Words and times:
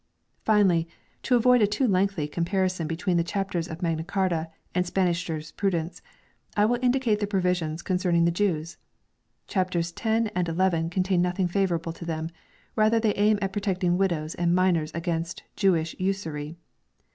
Finally 0.43 0.87
to 1.21 1.35
avoid 1.35 1.61
a 1.61 1.67
too 1.67 1.87
lengthy 1.87 2.27
comparison 2.27 2.87
between 2.87 3.17
the 3.17 3.23
chapters 3.23 3.67
of 3.67 3.83
Magna 3.83 4.03
Carta 4.03 4.49
and 4.73 4.83
Spanish 4.83 5.23
jurisprud 5.23 5.75
ence 5.75 6.01
I 6.57 6.65
will 6.65 6.79
indicate 6.81 7.19
the 7.19 7.27
provisions 7.27 7.83
concerning 7.83 8.25
the 8.25 8.31
Jews. 8.31 8.77
Chapters 9.45 9.91
10 9.91 10.29
and 10.33 10.49
n 10.49 10.89
contain 10.89 11.21
nothing 11.21 11.47
favourable 11.47 11.93
to 11.93 12.03
them; 12.05 12.31
rather, 12.75 12.99
they 12.99 13.13
aim 13.13 13.37
at 13.43 13.53
protecting 13.53 13.95
widows 13.95 14.33
and 14.33 14.55
minors 14.55 14.89
against 14.95 15.43
Jewish 15.55 15.95
usury. 15.99 16.57